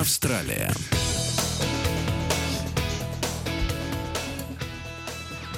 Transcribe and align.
Австралия. 0.00 0.99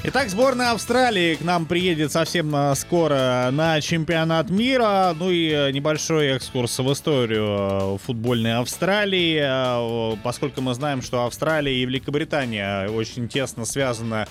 Итак, 0.04 0.30
сборная 0.30 0.72
Австралии 0.72 1.36
к 1.36 1.42
нам 1.42 1.64
приедет 1.64 2.10
совсем 2.10 2.52
э, 2.56 2.74
скоро 2.74 3.50
на 3.52 3.80
чемпионат 3.80 4.50
мира. 4.50 5.14
Ну 5.16 5.30
и 5.30 5.48
э, 5.48 5.70
небольшой 5.70 6.26
экскурс 6.30 6.76
в 6.80 6.92
историю 6.92 7.46
э, 7.46 7.98
футбольной 8.04 8.56
Австралии, 8.56 10.16
поскольку 10.24 10.60
мы 10.60 10.74
знаем, 10.74 11.02
что 11.02 11.24
Австралия 11.24 11.72
и 11.72 11.86
Великобритания 11.86 12.88
очень 12.88 13.28
тесно 13.28 13.64
связаны 13.64 14.26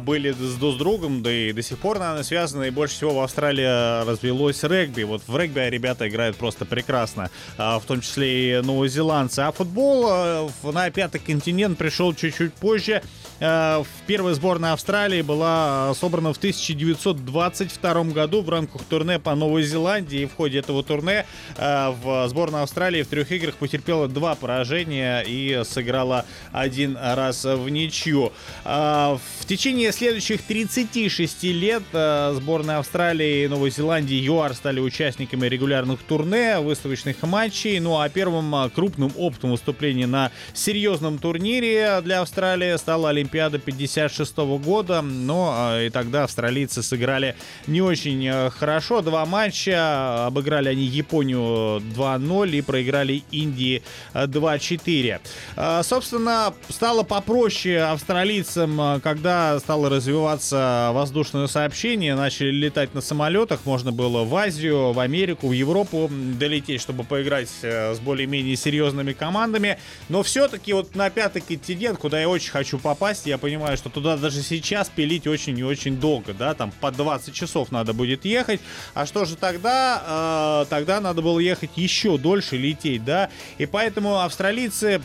были 0.00 0.32
с 0.32 0.56
друг 0.56 0.74
с 0.74 0.76
другом, 0.76 1.22
да 1.22 1.32
и 1.32 1.52
до 1.54 1.62
сих 1.62 1.78
пор, 1.78 1.98
наверное, 1.98 2.22
связаны. 2.22 2.66
И 2.68 2.70
больше 2.70 2.96
всего 2.96 3.14
в 3.14 3.20
Австралии 3.20 4.06
развелось 4.06 4.62
регби. 4.64 5.04
Вот 5.04 5.22
в 5.26 5.34
регби 5.34 5.60
ребята 5.60 6.06
играют 6.08 6.36
просто 6.36 6.66
прекрасно, 6.66 7.30
в 7.56 7.82
том 7.86 8.02
числе 8.02 8.58
и 8.58 8.62
новозеландцы. 8.62 9.40
А 9.40 9.52
футбол 9.52 10.50
на 10.62 10.90
пятый 10.90 11.20
континент 11.20 11.78
пришел 11.78 12.12
чуть-чуть 12.12 12.52
позже. 12.52 13.02
В 13.38 13.86
первой 14.06 14.34
сборной 14.34 14.72
Австралии 14.72 15.05
Австралии 15.06 15.22
была 15.22 15.94
собрана 15.94 16.32
в 16.32 16.36
1922 16.36 18.04
году 18.06 18.42
в 18.42 18.50
рамках 18.50 18.82
турне 18.82 19.20
по 19.20 19.36
Новой 19.36 19.62
Зеландии. 19.62 20.22
И 20.22 20.26
в 20.26 20.34
ходе 20.34 20.58
этого 20.58 20.82
турне 20.82 21.24
э, 21.56 21.90
в 22.02 22.28
сборная 22.28 22.64
Австралии 22.64 23.04
в 23.04 23.06
трех 23.06 23.30
играх 23.30 23.54
потерпела 23.54 24.08
два 24.08 24.34
поражения 24.34 25.22
и 25.24 25.62
сыграла 25.64 26.24
один 26.50 26.98
раз 27.00 27.44
в 27.44 27.68
ничью. 27.68 28.32
Э, 28.64 29.16
в 29.40 29.46
течение 29.46 29.92
следующих 29.92 30.42
36 30.42 31.44
лет 31.44 31.84
сборная 31.92 32.78
Австралии 32.78 33.44
и 33.44 33.46
Новой 33.48 33.70
Зеландии 33.70 34.16
ЮАР 34.16 34.54
стали 34.54 34.80
участниками 34.80 35.46
регулярных 35.46 36.00
турне, 36.00 36.58
выставочных 36.58 37.22
матчей. 37.22 37.78
Ну 37.78 38.00
а 38.00 38.08
первым 38.08 38.68
крупным 38.70 39.12
опытом 39.16 39.52
выступления 39.52 40.08
на 40.08 40.32
серьезном 40.52 41.18
турнире 41.18 42.00
для 42.02 42.22
Австралии 42.22 42.76
стала 42.76 43.10
Олимпиада 43.10 43.60
56 43.60 44.36
года 44.64 44.95
года, 44.96 45.02
но 45.02 45.52
а, 45.54 45.82
и 45.82 45.90
тогда 45.90 46.24
австралийцы 46.24 46.82
сыграли 46.82 47.36
не 47.66 47.82
очень 47.82 48.26
э, 48.26 48.50
хорошо. 48.50 49.02
Два 49.02 49.24
матча, 49.26 50.26
обыграли 50.26 50.68
они 50.68 50.84
Японию 50.84 51.80
2-0 51.80 52.50
и 52.50 52.62
проиграли 52.62 53.22
Индии 53.30 53.82
2-4. 54.14 55.20
А, 55.56 55.82
собственно, 55.82 56.54
стало 56.68 57.02
попроще 57.02 57.82
австралийцам, 57.82 58.80
э, 58.80 59.00
когда 59.00 59.58
стало 59.58 59.88
развиваться 59.88 60.90
воздушное 60.92 61.46
сообщение, 61.46 62.14
начали 62.14 62.50
летать 62.50 62.94
на 62.94 63.00
самолетах, 63.00 63.60
можно 63.64 63.92
было 63.92 64.24
в 64.24 64.34
Азию, 64.34 64.92
в 64.92 65.00
Америку, 65.00 65.48
в 65.48 65.52
Европу 65.52 66.10
долететь, 66.10 66.80
чтобы 66.80 67.04
поиграть 67.04 67.48
э, 67.62 67.94
с 67.94 67.98
более-менее 67.98 68.56
серьезными 68.56 69.12
командами. 69.12 69.78
Но 70.08 70.22
все-таки 70.22 70.72
вот 70.72 70.94
на 70.94 71.10
пятый 71.10 71.42
континент, 71.42 71.98
куда 71.98 72.20
я 72.20 72.28
очень 72.28 72.50
хочу 72.50 72.78
попасть, 72.78 73.26
я 73.26 73.38
понимаю, 73.38 73.76
что 73.76 73.90
туда 73.90 74.16
даже 74.16 74.42
сейчас 74.42 74.85
час 74.86 74.92
пилить 74.94 75.26
очень 75.26 75.58
и 75.58 75.64
очень 75.64 75.98
долго, 75.98 76.32
да, 76.32 76.54
там 76.54 76.72
по 76.80 76.90
20 76.90 77.34
часов 77.34 77.72
надо 77.72 77.92
будет 77.92 78.24
ехать. 78.24 78.60
А 78.94 79.06
что 79.06 79.24
же 79.24 79.36
тогда? 79.36 80.62
Э, 80.62 80.66
тогда 80.68 81.00
надо 81.00 81.22
было 81.22 81.38
ехать 81.38 81.70
еще 81.76 82.18
дольше 82.18 82.56
лететь, 82.56 83.04
да. 83.04 83.28
И 83.58 83.66
поэтому 83.66 84.20
австралийцы 84.20 85.02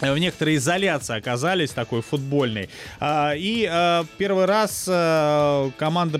в 0.00 0.18
некоторой 0.18 0.56
изоляции 0.56 1.16
оказались 1.16 1.70
такой 1.70 2.02
футбольной. 2.02 2.70
А, 2.98 3.34
и 3.36 3.68
а, 3.70 4.04
первый 4.18 4.46
раз 4.46 4.86
а, 4.88 5.70
команда 5.76 6.18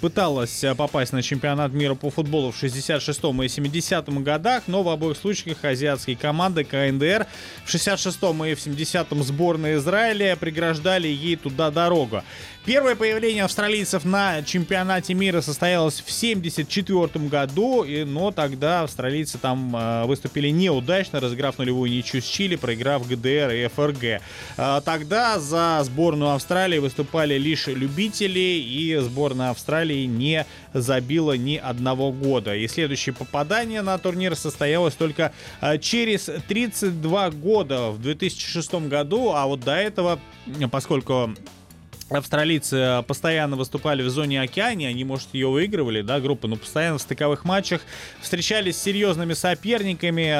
пыталась 0.00 0.64
попасть 0.76 1.12
на 1.12 1.22
чемпионат 1.22 1.72
мира 1.72 1.94
по 1.94 2.10
футболу 2.10 2.52
в 2.52 2.62
66-м 2.62 3.42
и 3.42 3.46
70-м 3.46 4.22
годах, 4.22 4.64
но 4.66 4.82
в 4.82 4.88
обоих 4.88 5.16
случаях 5.16 5.64
азиатские 5.64 6.16
команды 6.16 6.64
КНДР 6.64 7.26
в 7.64 7.74
66-м 7.74 8.44
и 8.44 8.54
в 8.54 8.58
70-м 8.58 9.22
сборная 9.22 9.76
Израиля 9.76 10.36
преграждали 10.36 11.08
ей 11.08 11.36
туда 11.36 11.70
дорогу. 11.70 12.22
Первое 12.64 12.96
появление 12.96 13.44
австралийцев 13.44 14.04
на 14.04 14.42
чемпионате 14.42 15.14
мира 15.14 15.40
состоялось 15.40 16.00
в 16.00 16.08
1974 16.08 17.26
году, 17.26 17.84
но 18.04 18.30
тогда 18.30 18.82
австралийцы 18.82 19.38
там 19.38 20.06
выступили 20.06 20.48
неудачно, 20.48 21.18
разыграв 21.18 21.56
нулевую 21.56 21.90
ничью 21.90 22.20
с 22.20 22.26
Чили, 22.26 22.56
проиграв 22.56 23.07
ГДР 23.08 23.50
и 23.52 23.68
ФРГ. 23.68 24.22
А, 24.56 24.80
тогда 24.80 25.38
за 25.38 25.80
сборную 25.84 26.32
Австралии 26.32 26.78
выступали 26.78 27.34
лишь 27.38 27.66
любители, 27.66 28.38
и 28.38 28.96
сборная 28.96 29.50
Австралии 29.50 30.04
не 30.04 30.46
забила 30.72 31.36
ни 31.36 31.56
одного 31.56 32.12
года. 32.12 32.54
И 32.54 32.66
следующее 32.68 33.14
попадание 33.14 33.82
на 33.82 33.98
турнир 33.98 34.36
состоялось 34.36 34.94
только 34.94 35.32
а, 35.60 35.78
через 35.78 36.30
32 36.48 37.30
года, 37.30 37.90
в 37.90 38.00
2006 38.00 38.74
году, 38.88 39.32
а 39.34 39.46
вот 39.46 39.60
до 39.60 39.74
этого, 39.74 40.20
поскольку 40.70 41.34
австралийцы 42.10 42.76
э, 42.76 43.02
постоянно 43.02 43.56
выступали 43.56 44.02
в 44.02 44.10
зоне 44.10 44.40
океане, 44.40 44.88
они, 44.88 45.04
может, 45.04 45.28
ее 45.32 45.48
выигрывали, 45.48 46.02
да, 46.02 46.20
группа, 46.20 46.48
но 46.48 46.56
постоянно 46.56 46.98
в 46.98 47.02
стыковых 47.02 47.44
матчах 47.44 47.82
встречались 48.20 48.76
с 48.76 48.82
серьезными 48.82 49.34
соперниками, 49.34 50.32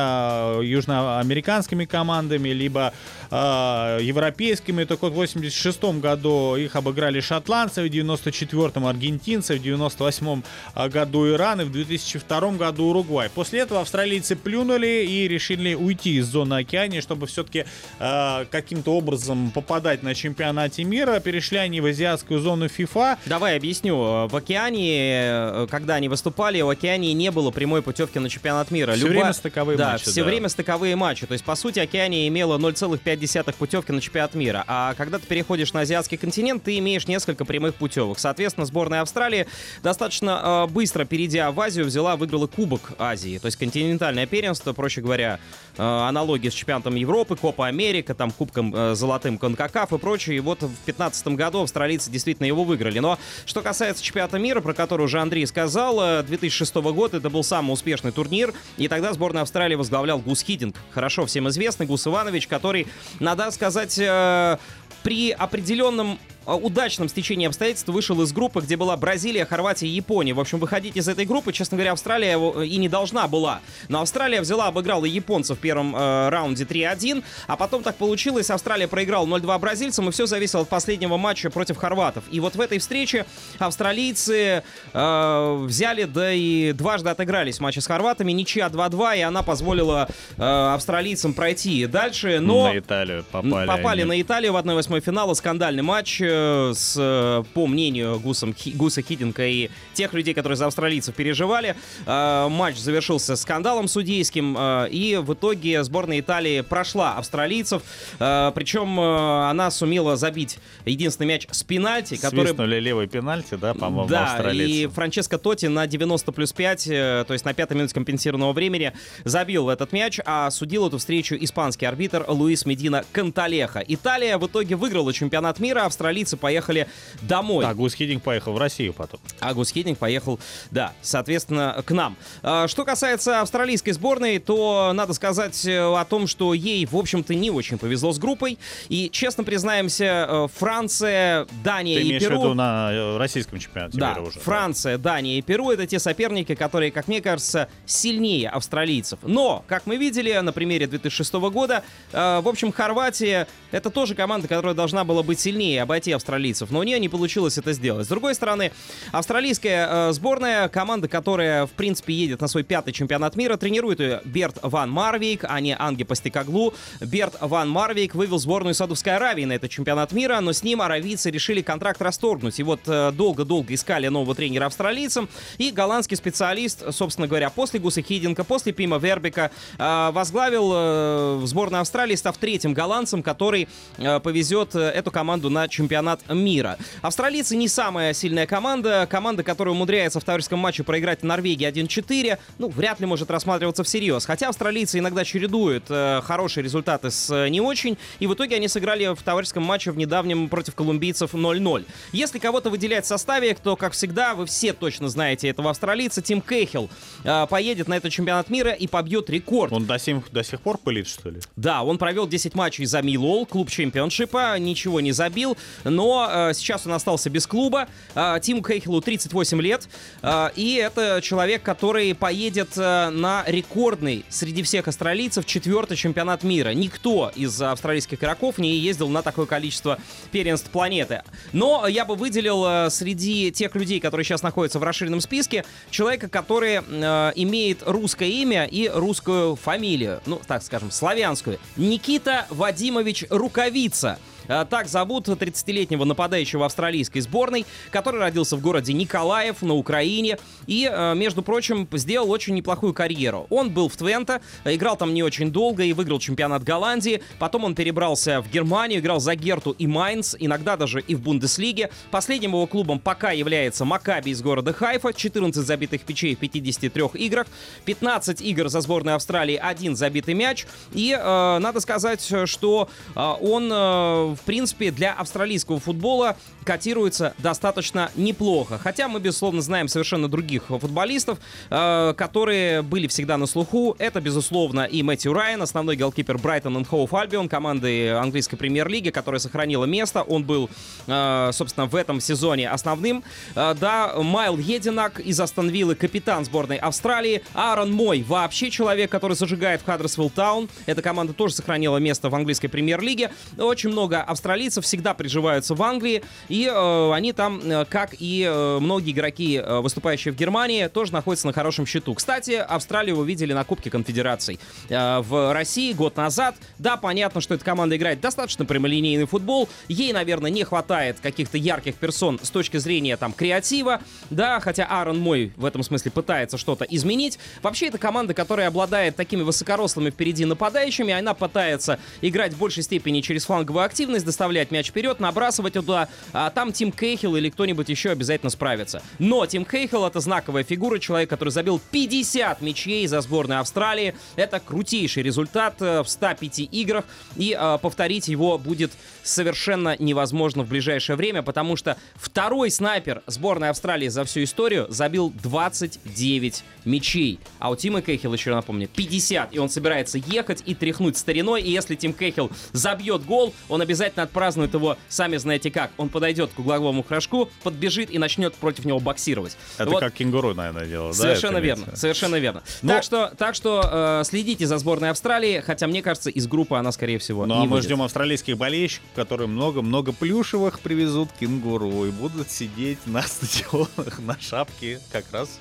э, 0.60 0.64
южноамериканскими 0.64 1.84
командами, 1.84 2.50
либо 2.50 2.92
э, 3.30 3.98
европейскими. 4.02 4.84
Так 4.84 5.02
вот, 5.02 5.12
в 5.12 5.16
86 5.16 5.84
году 6.00 6.56
их 6.56 6.76
обыграли 6.76 7.20
шотландцы, 7.20 7.82
в 7.82 7.86
94-м 7.86 8.86
аргентинцы, 8.86 9.56
в 9.56 9.62
98 9.62 10.42
году 10.88 11.28
Иран 11.28 11.60
и 11.60 11.64
в 11.64 11.72
2002 11.72 12.52
году 12.52 12.86
Уругвай. 12.86 13.28
После 13.30 13.60
этого 13.60 13.82
австралийцы 13.82 14.36
плюнули 14.36 15.04
и 15.06 15.28
решили 15.28 15.74
уйти 15.74 16.16
из 16.16 16.26
зоны 16.26 16.54
океане, 16.54 17.00
чтобы 17.00 17.26
все-таки 17.26 17.64
э, 17.98 18.44
каким-то 18.50 18.94
образом 18.94 19.50
попадать 19.50 20.02
на 20.02 20.14
чемпионате 20.14 20.84
мира. 20.84 21.20
Перешли 21.20 21.57
они 21.60 21.80
в 21.80 21.86
азиатскую 21.86 22.40
зону 22.40 22.66
FIFA. 22.66 23.18
Давай 23.26 23.56
объясню. 23.56 24.28
В 24.28 24.34
океане, 24.34 24.98
э, 24.98 25.66
когда 25.70 25.94
они 25.94 26.08
выступали, 26.08 26.60
в 26.60 26.68
океане 26.68 27.12
не 27.12 27.30
было 27.30 27.50
прямой 27.50 27.82
путевки 27.82 28.18
на 28.18 28.28
чемпионат 28.28 28.70
мира. 28.70 28.92
Все 28.92 29.02
Люба... 29.02 29.10
время 29.10 29.32
стыковые 29.32 29.78
да, 29.78 29.92
матчи. 29.92 30.04
Все 30.04 30.22
да. 30.22 30.26
время 30.26 30.48
стыковые 30.48 30.96
матчи. 30.96 31.26
То 31.26 31.32
есть, 31.32 31.44
по 31.44 31.54
сути, 31.54 31.78
океане 31.78 32.28
имела 32.28 32.58
0,5 32.58 33.54
путевки 33.54 33.92
на 33.92 34.00
чемпионат 34.00 34.34
мира. 34.34 34.64
А 34.66 34.94
когда 34.94 35.18
ты 35.18 35.26
переходишь 35.26 35.72
на 35.72 35.80
азиатский 35.80 36.18
континент, 36.18 36.62
ты 36.62 36.78
имеешь 36.78 37.06
несколько 37.06 37.44
прямых 37.44 37.74
путевок. 37.74 38.18
Соответственно, 38.18 38.66
сборная 38.66 39.00
Австралии 39.00 39.46
достаточно 39.82 40.66
э, 40.68 40.72
быстро, 40.72 41.04
перейдя 41.04 41.50
в 41.50 41.60
Азию, 41.60 41.86
взяла, 41.86 42.16
выиграла 42.16 42.46
Кубок 42.46 42.92
Азии. 42.98 43.38
То 43.38 43.46
есть 43.46 43.56
континентальное 43.56 44.26
первенство, 44.26 44.72
проще 44.72 45.00
говоря, 45.00 45.40
э, 45.76 45.82
аналогии 45.82 46.48
с 46.48 46.54
чемпионатом 46.54 46.94
Европы, 46.94 47.36
Копа 47.36 47.66
Америка, 47.66 48.14
там 48.14 48.30
Кубком 48.30 48.74
э, 48.74 48.94
Золотым 48.94 49.38
Конкакаф 49.38 49.92
и 49.92 49.98
прочее. 49.98 50.36
И 50.36 50.40
вот 50.40 50.58
в 50.58 50.68
2015 50.68 51.28
году 51.28 51.47
году 51.48 51.62
австралийцы 51.62 52.10
действительно 52.10 52.46
его 52.46 52.64
выиграли. 52.64 52.98
Но 52.98 53.18
что 53.46 53.62
касается 53.62 54.02
чемпионата 54.02 54.38
мира, 54.38 54.60
про 54.60 54.74
который 54.74 55.02
уже 55.02 55.20
Андрей 55.20 55.46
сказал, 55.46 56.22
2006 56.22 56.76
э, 56.76 56.80
год 56.80 57.14
это 57.14 57.30
был 57.30 57.42
самый 57.42 57.72
успешный 57.72 58.12
турнир, 58.12 58.52
и 58.76 58.88
тогда 58.88 59.12
сборная 59.12 59.42
Австралии 59.42 59.74
возглавлял 59.74 60.18
Гус 60.18 60.42
Хидинг, 60.42 60.76
хорошо 60.90 61.26
всем 61.26 61.48
известный 61.48 61.86
Гус 61.86 62.06
Иванович, 62.06 62.46
который, 62.46 62.86
надо 63.18 63.50
сказать, 63.50 63.98
э, 63.98 64.58
при 65.02 65.30
определенном 65.30 66.18
удачном 66.54 67.08
стечении 67.08 67.46
обстоятельств 67.46 67.88
вышел 67.88 68.20
из 68.22 68.32
группы, 68.32 68.60
где 68.60 68.76
была 68.76 68.96
Бразилия, 68.96 69.44
Хорватия 69.44 69.86
и 69.86 69.90
Япония. 69.90 70.32
В 70.32 70.40
общем, 70.40 70.58
выходить 70.58 70.96
из 70.96 71.06
этой 71.08 71.26
группы, 71.26 71.52
честно 71.52 71.76
говоря, 71.76 71.92
Австралия 71.92 72.38
э, 72.38 72.66
и 72.66 72.76
не 72.78 72.88
должна 72.88 73.28
была. 73.28 73.60
Но 73.88 74.00
Австралия 74.00 74.40
взяла, 74.40 74.68
обыграла 74.68 75.04
японцев 75.04 75.58
в 75.58 75.60
первом 75.60 75.94
э, 75.94 76.28
раунде 76.30 76.64
3-1, 76.64 77.22
а 77.46 77.56
потом 77.56 77.82
так 77.82 77.96
получилось, 77.96 78.50
Австралия 78.50 78.88
проиграла 78.88 79.26
0-2 79.26 79.58
бразильцам, 79.58 80.08
и 80.08 80.12
все 80.12 80.26
зависело 80.26 80.62
от 80.62 80.68
последнего 80.68 81.16
матча 81.16 81.50
против 81.50 81.76
хорватов. 81.76 82.24
И 82.30 82.40
вот 82.40 82.56
в 82.56 82.60
этой 82.60 82.78
встрече 82.78 83.26
австралийцы 83.58 84.62
э, 84.92 85.64
взяли, 85.64 86.04
да 86.04 86.32
и 86.32 86.72
дважды 86.72 87.10
отыгрались 87.10 87.58
в 87.58 87.60
матче 87.60 87.80
с 87.80 87.86
хорватами, 87.86 88.32
ничья 88.32 88.68
2-2, 88.68 89.18
и 89.18 89.20
она 89.20 89.42
позволила 89.42 90.08
э, 90.36 90.42
австралийцам 90.42 91.34
пройти 91.34 91.86
дальше, 91.86 92.38
но... 92.40 92.72
На 92.72 92.78
Италию 92.78 93.24
попали. 93.30 93.66
Попали 93.66 94.00
они. 94.00 94.08
на 94.08 94.22
Италию 94.22 94.52
в 94.52 94.56
1-8 94.56 95.00
финала, 95.00 95.34
скандальный 95.34 95.82
матч, 95.82 96.20
э, 96.20 96.37
с, 96.74 96.94
э, 96.98 97.44
по 97.54 97.66
мнению 97.66 98.18
Гусом, 98.20 98.54
Гуса 98.74 99.02
Хидинга 99.02 99.46
и 99.46 99.70
тех 99.94 100.12
людей, 100.12 100.34
которые 100.34 100.56
за 100.56 100.66
австралийцев 100.66 101.14
переживали, 101.14 101.76
э, 102.06 102.48
матч 102.48 102.76
завершился 102.76 103.36
скандалом 103.36 103.88
судейским, 103.88 104.56
и 104.90 105.18
в 105.20 105.34
итоге 105.34 105.82
сборная 105.84 106.20
Италии 106.20 106.60
прошла 106.60 107.14
австралийцев, 107.16 107.82
причем 108.18 108.98
она 109.00 109.70
сумела 109.70 110.16
забить 110.16 110.58
единственный 110.84 111.26
мяч 111.26 111.46
с 111.50 111.62
пенальти, 111.62 112.16
который... 112.16 112.46
Свистнули 112.46 112.80
левый 112.80 113.06
пенальти, 113.06 113.54
да, 113.54 113.74
по-моему, 113.74 114.08
Да, 114.08 114.50
и 114.52 114.86
Франческо 114.86 115.38
Тоти 115.38 115.66
на 115.66 115.86
90 115.86 116.32
плюс 116.32 116.52
5, 116.52 116.84
то 116.84 117.26
есть 117.30 117.44
на 117.44 117.54
пятой 117.54 117.76
минуте 117.76 117.94
компенсированного 117.94 118.52
времени 118.52 118.92
забил 119.24 119.68
этот 119.68 119.92
мяч, 119.92 120.20
а 120.24 120.50
судил 120.50 120.86
эту 120.86 120.98
встречу 120.98 121.36
испанский 121.38 121.86
арбитр 121.86 122.24
Луис 122.28 122.66
Медина 122.66 123.04
Канталеха. 123.12 123.84
Италия 123.86 124.38
в 124.38 124.46
итоге 124.46 124.76
выиграла 124.76 125.12
чемпионат 125.12 125.60
мира, 125.60 125.84
австралийцы 125.84 126.27
поехали 126.36 126.88
домой. 127.22 127.64
А 127.64 127.74
Гус 127.74 127.94
Хидинг 127.94 128.22
поехал 128.22 128.52
в 128.52 128.58
Россию 128.58 128.92
потом. 128.92 129.20
А 129.40 129.54
Гус 129.54 129.70
Хидинг 129.70 129.98
поехал, 129.98 130.38
да, 130.70 130.92
соответственно, 131.02 131.82
к 131.84 131.90
нам. 131.92 132.16
А, 132.42 132.68
что 132.68 132.84
касается 132.84 133.40
австралийской 133.40 133.92
сборной, 133.92 134.38
то 134.38 134.92
надо 134.94 135.12
сказать 135.14 135.64
э, 135.66 135.78
о 135.78 136.04
том, 136.04 136.26
что 136.26 136.54
ей, 136.54 136.86
в 136.86 136.96
общем-то, 136.96 137.34
не 137.34 137.50
очень 137.50 137.78
повезло 137.78 138.12
с 138.12 138.18
группой. 138.18 138.58
И, 138.88 139.10
честно 139.10 139.44
признаемся, 139.44 140.26
э, 140.28 140.48
Франция, 140.54 141.46
Дания 141.64 142.00
Ты 142.00 142.02
и 142.02 142.18
Перу... 142.18 142.36
в 142.36 142.42
виду 142.42 142.54
на 142.54 142.90
э, 142.92 143.16
российском 143.16 143.58
чемпионате 143.58 143.98
да, 143.98 144.10
мира 144.10 144.22
уже. 144.22 144.40
Франция, 144.40 144.98
да. 144.98 145.14
Дания 145.14 145.38
и 145.38 145.42
Перу— 145.42 145.70
это 145.72 145.86
те 145.86 145.98
соперники, 145.98 146.54
которые, 146.54 146.90
как 146.90 147.08
мне 147.08 147.20
кажется, 147.20 147.68
сильнее 147.86 148.50
австралийцев. 148.50 149.18
Но, 149.22 149.64
как 149.66 149.86
мы 149.86 149.96
видели 149.96 150.32
на 150.38 150.52
примере 150.52 150.86
2006 150.86 151.32
года, 151.34 151.82
в 152.12 152.48
общем, 152.48 152.72
Хорватия— 152.72 153.46
это 153.70 153.90
тоже 153.90 154.14
команда, 154.14 154.48
которая 154.48 154.74
должна 154.74 155.04
была 155.04 155.22
быть 155.22 155.40
сильнее, 155.40 155.82
обойти 155.82 156.07
австралийцев, 156.14 156.70
но 156.70 156.80
у 156.80 156.82
нее 156.82 156.98
не 157.00 157.08
получилось 157.08 157.58
это 157.58 157.72
сделать. 157.72 158.06
С 158.06 158.08
другой 158.08 158.34
стороны, 158.34 158.72
австралийская 159.12 160.08
э, 160.08 160.12
сборная, 160.12 160.68
команда, 160.68 161.08
которая, 161.08 161.66
в 161.66 161.70
принципе, 161.70 162.14
едет 162.14 162.40
на 162.40 162.48
свой 162.48 162.62
пятый 162.62 162.92
чемпионат 162.92 163.36
мира, 163.36 163.56
тренирует 163.56 164.00
ее 164.00 164.20
Берт 164.24 164.58
Ван 164.62 164.90
Марвейк, 164.90 165.44
а 165.48 165.60
не 165.60 165.76
Анги 165.76 166.04
Пастикаглу. 166.04 166.74
Берт 167.00 167.36
Ван 167.40 167.68
Марвейк 167.68 168.14
вывел 168.14 168.38
сборную 168.38 168.74
Саудовской 168.74 169.16
Аравии 169.16 169.44
на 169.44 169.52
этот 169.52 169.70
чемпионат 169.70 170.12
мира, 170.12 170.40
но 170.40 170.52
с 170.52 170.62
ним 170.62 170.80
аравийцы 170.80 171.30
решили 171.30 171.62
контракт 171.62 172.00
расторгнуть. 172.02 172.58
И 172.58 172.62
вот 172.62 172.80
э, 172.86 173.12
долго-долго 173.12 173.74
искали 173.74 174.08
нового 174.08 174.34
тренера 174.34 174.66
австралийцам, 174.66 175.28
и 175.58 175.70
голландский 175.70 176.16
специалист, 176.16 176.92
собственно 176.92 177.26
говоря, 177.26 177.50
после 177.50 177.80
Гуса 177.80 178.02
Хидинга, 178.02 178.44
после 178.44 178.72
Пима 178.72 178.98
Вербика, 178.98 179.50
э, 179.78 180.10
возглавил 180.12 180.70
э, 180.74 181.40
сборную 181.44 181.80
Австралии, 181.80 182.16
став 182.16 182.36
третьим 182.38 182.74
голландцем, 182.74 183.22
который 183.22 183.68
э, 183.96 184.20
повезет 184.20 184.74
э, 184.74 184.80
эту 184.80 185.10
команду 185.10 185.50
на 185.50 185.68
чемпионат 185.68 185.97
мира. 186.28 186.78
Австралийцы 187.02 187.56
не 187.56 187.68
самая 187.68 188.12
сильная 188.12 188.46
команда. 188.46 189.06
Команда, 189.10 189.42
которая 189.42 189.74
умудряется 189.74 190.20
в 190.20 190.24
товарищеском 190.24 190.58
матче 190.58 190.82
проиграть 190.82 191.22
Норвегии 191.22 191.68
1-4, 191.68 192.38
ну, 192.58 192.68
вряд 192.68 193.00
ли 193.00 193.06
может 193.06 193.30
рассматриваться 193.30 193.84
всерьез. 193.84 194.24
Хотя 194.24 194.48
австралийцы 194.48 194.98
иногда 194.98 195.24
чередуют 195.24 195.84
э, 195.88 196.20
хорошие 196.24 196.64
результаты 196.64 197.10
с 197.10 197.30
э, 197.30 197.48
не 197.48 197.60
очень. 197.60 197.96
И 198.18 198.26
в 198.26 198.34
итоге 198.34 198.56
они 198.56 198.68
сыграли 198.68 199.14
в 199.14 199.22
товарищеском 199.22 199.62
матче 199.62 199.90
в 199.90 199.96
недавнем 199.96 200.48
против 200.48 200.74
колумбийцев 200.74 201.34
0-0. 201.34 201.84
Если 202.12 202.38
кого-то 202.38 202.70
выделять 202.70 203.04
в 203.04 203.08
составе, 203.08 203.54
то, 203.54 203.76
как 203.76 203.92
всегда, 203.92 204.34
вы 204.34 204.46
все 204.46 204.72
точно 204.72 205.08
знаете 205.08 205.48
этого 205.48 205.70
австралийца. 205.70 206.22
Тим 206.22 206.40
Кейхел 206.40 206.90
э, 207.24 207.46
поедет 207.48 207.88
на 207.88 207.94
этот 207.96 208.12
чемпионат 208.12 208.50
мира 208.50 208.72
и 208.72 208.86
побьет 208.86 209.30
рекорд. 209.30 209.72
Он 209.72 209.86
до 209.86 209.98
сих, 209.98 210.30
до 210.32 210.42
сих 210.42 210.60
пор 210.60 210.78
пылит, 210.78 211.08
что 211.08 211.30
ли? 211.30 211.40
Да, 211.56 211.82
он 211.82 211.98
провел 211.98 212.26
10 212.26 212.54
матчей 212.54 212.84
за 212.84 213.02
Милол, 213.02 213.46
клуб 213.46 213.70
чемпионшипа, 213.70 214.58
ничего 214.58 215.00
не 215.00 215.12
забил 215.12 215.56
но 215.88 216.28
э, 216.30 216.54
сейчас 216.54 216.86
он 216.86 216.92
остался 216.92 217.30
без 217.30 217.46
клуба. 217.46 217.88
Э, 218.14 218.38
Тиму 218.40 218.62
Кейхелу 218.62 219.00
38 219.00 219.60
лет, 219.62 219.88
э, 220.22 220.50
и 220.56 220.74
это 220.74 221.20
человек, 221.22 221.62
который 221.62 222.14
поедет 222.14 222.76
на 222.76 223.44
рекордный 223.46 224.24
среди 224.28 224.62
всех 224.62 224.88
австралийцев 224.88 225.46
четвертый 225.46 225.96
чемпионат 225.96 226.42
мира. 226.42 226.70
Никто 226.70 227.32
из 227.34 227.60
австралийских 227.60 228.18
игроков 228.18 228.58
не 228.58 228.76
ездил 228.76 229.08
на 229.08 229.22
такое 229.22 229.46
количество 229.46 229.98
первенств 230.30 230.70
планеты. 230.70 231.22
Но 231.52 231.86
я 231.86 232.04
бы 232.04 232.14
выделил 232.14 232.90
среди 232.90 233.50
тех 233.50 233.74
людей, 233.74 234.00
которые 234.00 234.24
сейчас 234.24 234.42
находятся 234.42 234.78
в 234.78 234.82
расширенном 234.82 235.20
списке, 235.20 235.64
человека, 235.90 236.28
который 236.28 236.80
э, 236.80 237.32
имеет 237.36 237.82
русское 237.84 238.28
имя 238.28 238.64
и 238.64 238.88
русскую 238.88 239.56
фамилию, 239.56 240.20
ну, 240.26 240.40
так 240.46 240.62
скажем, 240.62 240.90
славянскую. 240.90 241.58
Никита 241.76 242.46
Вадимович 242.50 243.26
Рукавица. 243.30 244.18
Э, 244.48 244.64
так 244.68 244.88
зовут 244.88 245.28
30-летнего 245.28 246.04
нападающего 246.04 246.66
австралийской 246.66 247.20
сборной, 247.20 247.66
который 247.90 248.20
родился 248.20 248.56
в 248.56 248.60
городе 248.60 248.92
Николаев 248.92 249.62
на 249.62 249.74
Украине 249.74 250.38
и, 250.66 250.90
э, 250.90 251.14
между 251.14 251.42
прочим, 251.42 251.86
сделал 251.92 252.30
очень 252.30 252.54
неплохую 252.54 252.94
карьеру. 252.94 253.46
Он 253.50 253.70
был 253.70 253.88
в 253.88 253.96
Твента, 253.96 254.40
играл 254.64 254.96
там 254.96 255.14
не 255.14 255.22
очень 255.22 255.52
долго 255.52 255.84
и 255.84 255.92
выиграл 255.92 256.18
чемпионат 256.18 256.64
Голландии. 256.64 257.22
Потом 257.38 257.64
он 257.64 257.74
перебрался 257.74 258.40
в 258.40 258.50
Германию, 258.50 259.00
играл 259.00 259.20
за 259.20 259.34
Герту 259.34 259.72
и 259.72 259.86
Майнц, 259.86 260.34
иногда 260.38 260.76
даже 260.76 261.00
и 261.00 261.14
в 261.14 261.20
Бундеслиге. 261.20 261.90
Последним 262.10 262.52
его 262.52 262.66
клубом 262.66 262.98
пока 262.98 263.32
является 263.32 263.84
Макаби 263.84 264.30
из 264.30 264.40
города 264.40 264.72
Хайфа, 264.72 265.12
14 265.12 265.64
забитых 265.64 266.02
печей 266.02 266.34
в 266.34 266.38
53 266.38 267.02
играх, 267.14 267.46
15 267.84 268.40
игр 268.40 268.68
за 268.68 268.80
сборную 268.80 269.16
Австралии, 269.16 269.56
один 269.56 269.96
забитый 269.96 270.34
мяч. 270.34 270.66
И 270.92 271.12
э, 271.18 271.58
надо 271.58 271.80
сказать, 271.80 272.26
что 272.46 272.88
э, 273.14 273.20
он 273.20 273.70
э, 273.72 274.36
в 274.38 274.42
принципе, 274.42 274.90
для 274.90 275.12
австралийского 275.12 275.80
футбола 275.80 276.36
котируется 276.64 277.34
достаточно 277.38 278.10
неплохо. 278.14 278.78
Хотя 278.78 279.08
мы, 279.08 279.20
безусловно, 279.20 279.62
знаем 279.62 279.88
совершенно 279.88 280.28
других 280.28 280.64
футболистов, 280.66 281.38
э, 281.70 282.14
которые 282.16 282.82
были 282.82 283.06
всегда 283.06 283.36
на 283.36 283.46
слуху. 283.46 283.96
Это, 283.98 284.20
безусловно, 284.20 284.84
и 284.84 285.02
Мэтью 285.02 285.32
Райан, 285.32 285.62
основной 285.62 285.96
голкипер 285.96 286.38
Брайтон 286.38 286.78
и 286.78 286.84
Хоуф 286.84 287.14
Альбион, 287.14 287.48
команды 287.48 288.10
английской 288.10 288.56
премьер-лиги, 288.56 289.10
которая 289.10 289.38
сохранила 289.40 289.84
место. 289.84 290.22
Он 290.22 290.44
был, 290.44 290.70
э, 291.06 291.50
собственно, 291.52 291.86
в 291.86 291.94
этом 291.94 292.20
сезоне 292.20 292.68
основным. 292.70 293.24
Э, 293.54 293.74
да, 293.78 294.12
Майл 294.16 294.58
Единак 294.58 295.20
из 295.20 295.40
Астон 295.40 295.68
Виллы, 295.68 295.94
капитан 295.94 296.44
сборной 296.44 296.76
Австралии. 296.76 297.42
Аарон 297.54 297.92
Мой, 297.92 298.22
вообще 298.22 298.70
человек, 298.70 299.10
который 299.10 299.36
зажигает 299.36 299.80
в 299.80 299.84
Хаддерсвилл 299.84 300.30
Таун. 300.30 300.68
Эта 300.86 301.02
команда 301.02 301.32
тоже 301.32 301.54
сохранила 301.54 301.96
место 301.96 302.28
в 302.28 302.34
английской 302.34 302.68
премьер-лиге. 302.68 303.32
Очень 303.56 303.90
много 303.90 304.20
австралийцев 304.28 304.84
всегда 304.84 305.14
приживаются 305.14 305.74
в 305.74 305.82
Англии, 305.82 306.22
и 306.48 306.70
э, 306.72 307.12
они 307.12 307.32
там, 307.32 307.60
э, 307.64 307.84
как 307.84 308.14
и 308.18 308.44
э, 308.48 308.78
многие 308.78 309.12
игроки, 309.12 309.56
э, 309.56 309.80
выступающие 309.80 310.32
в 310.32 310.36
Германии, 310.36 310.86
тоже 310.88 311.12
находятся 311.12 311.46
на 311.46 311.52
хорошем 311.52 311.86
счету. 311.86 312.14
Кстати, 312.14 312.52
Австралию 312.52 313.16
вы 313.16 313.26
видели 313.26 313.52
на 313.52 313.64
Кубке 313.64 313.90
Конфедераций 313.90 314.60
э, 314.88 315.20
в 315.20 315.52
России 315.52 315.92
год 315.92 316.16
назад. 316.16 316.54
Да, 316.78 316.96
понятно, 316.96 317.40
что 317.40 317.54
эта 317.54 317.64
команда 317.64 317.96
играет 317.96 318.20
достаточно 318.20 318.64
прямолинейный 318.64 319.26
футбол, 319.26 319.68
ей, 319.88 320.12
наверное, 320.12 320.50
не 320.50 320.64
хватает 320.64 321.18
каких-то 321.20 321.58
ярких 321.58 321.96
персон 321.96 322.38
с 322.42 322.50
точки 322.50 322.76
зрения 322.76 323.16
там 323.16 323.32
креатива, 323.32 324.00
да, 324.30 324.60
хотя 324.60 324.84
Аарон 324.84 325.18
Мой 325.18 325.52
в 325.56 325.64
этом 325.64 325.82
смысле 325.82 326.10
пытается 326.10 326.58
что-то 326.58 326.84
изменить. 326.84 327.38
Вообще, 327.62 327.86
это 327.86 327.98
команда, 327.98 328.34
которая 328.34 328.68
обладает 328.68 329.16
такими 329.16 329.42
высокорослыми 329.42 330.10
впереди 330.10 330.44
нападающими, 330.44 331.12
она 331.12 331.34
пытается 331.34 331.98
играть 332.20 332.52
в 332.52 332.58
большей 332.58 332.82
степени 332.82 333.20
через 333.20 333.44
фланговую 333.44 333.84
активность, 333.84 334.17
способность 334.18 334.26
доставлять 334.26 334.70
мяч 334.70 334.88
вперед, 334.88 335.20
набрасывать 335.20 335.74
туда, 335.74 336.08
а 336.32 336.50
там 336.50 336.72
Тим 336.72 336.92
Кейхилл 336.92 337.36
или 337.36 337.50
кто-нибудь 337.50 337.88
еще 337.88 338.10
обязательно 338.10 338.50
справится. 338.50 339.02
Но 339.18 339.46
Тим 339.46 339.64
Кейхилл 339.64 340.06
это 340.06 340.20
знаковая 340.20 340.64
фигура, 340.64 340.98
человек, 340.98 341.30
который 341.30 341.50
забил 341.50 341.80
50 341.90 342.60
мячей 342.62 343.06
за 343.06 343.20
сборную 343.20 343.60
Австралии. 343.60 344.14
Это 344.36 344.60
крутейший 344.60 345.22
результат 345.22 345.80
э, 345.80 346.02
в 346.02 346.08
105 346.08 346.58
играх, 346.72 347.04
и 347.36 347.56
э, 347.58 347.78
повторить 347.80 348.28
его 348.28 348.58
будет 348.58 348.92
совершенно 349.22 349.96
невозможно 349.98 350.62
в 350.64 350.68
ближайшее 350.68 351.16
время, 351.16 351.42
потому 351.42 351.76
что 351.76 351.96
второй 352.14 352.70
снайпер 352.70 353.22
сборной 353.26 353.70
Австралии 353.70 354.08
за 354.08 354.24
всю 354.24 354.42
историю 354.42 354.86
забил 354.88 355.32
29 355.42 356.64
мячей. 356.84 357.38
А 357.58 357.70
у 357.70 357.76
Тима 357.76 358.02
Кейхилл, 358.02 358.32
еще 358.32 358.54
напомню, 358.54 358.88
50, 358.88 359.54
и 359.54 359.58
он 359.58 359.68
собирается 359.68 360.18
ехать 360.18 360.62
и 360.66 360.74
тряхнуть 360.74 361.16
стариной, 361.16 361.62
и 361.62 361.70
если 361.70 361.94
Тим 361.94 362.12
Кейхилл 362.12 362.50
забьет 362.72 363.24
гол, 363.24 363.54
он 363.68 363.82
обязательно 363.82 363.97
обязательно 363.98 364.22
отпразднует 364.24 364.74
его, 364.74 364.96
сами 365.08 365.36
знаете 365.36 365.70
как. 365.70 365.90
Он 365.96 366.08
подойдет 366.08 366.50
к 366.54 366.58
угловому 366.58 367.02
фрожку, 367.02 367.50
подбежит 367.62 368.10
и 368.10 368.18
начнет 368.18 368.54
против 368.54 368.84
него 368.84 369.00
боксировать. 369.00 369.56
Это 369.76 369.90
вот. 369.90 370.00
как 370.00 370.14
кенгуру, 370.14 370.54
наверное, 370.54 370.86
делал, 370.86 371.12
Совершенно 371.12 371.54
да? 371.54 371.60
верно, 371.60 371.96
совершенно 371.96 372.36
верно. 372.36 372.62
Но... 372.82 372.94
Так 372.94 373.02
что, 373.02 373.32
так 373.36 373.54
что 373.54 374.20
э, 374.20 374.24
следите 374.24 374.66
за 374.66 374.78
сборной 374.78 375.10
Австралии, 375.10 375.60
хотя 375.60 375.86
мне 375.86 376.02
кажется, 376.02 376.30
из 376.30 376.46
группы 376.46 376.76
она, 376.76 376.92
скорее 376.92 377.18
всего, 377.18 377.46
ну, 377.46 377.54
не 377.54 377.60
а 377.60 377.64
мы 377.64 377.70
выйдет. 377.72 377.84
ждем 377.86 378.02
австралийских 378.02 378.56
болельщиков, 378.56 379.08
которые 379.14 379.48
много-много 379.48 380.12
плюшевых 380.12 380.80
привезут 380.80 381.30
кенгуру 381.38 382.04
и 382.06 382.10
будут 382.10 382.50
сидеть 382.50 382.98
на 383.06 383.22
стадионах, 383.22 384.20
на 384.20 384.38
шапке, 384.40 385.00
как 385.10 385.24
раз 385.32 385.58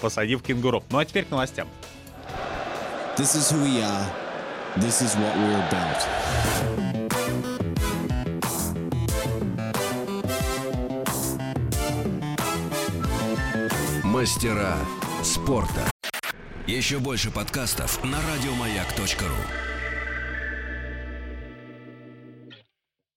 посадив 0.00 0.42
кенгуру. 0.42 0.84
Ну 0.90 0.98
а 0.98 1.04
теперь 1.04 1.24
к 1.24 1.30
новостям. 1.30 1.68
This 3.16 3.34
is 3.34 3.50
who 3.50 3.62
we 3.64 3.82
are. 3.82 4.06
This 4.76 5.02
is 5.02 5.16
what 5.16 5.36
we're 5.36 5.68
about. 5.68 6.89
Мастера 14.20 14.76
спорта. 15.22 15.90
Еще 16.66 16.98
больше 16.98 17.30
подкастов 17.30 18.04
на 18.04 18.18
радиомаяк.ру. 18.20 19.69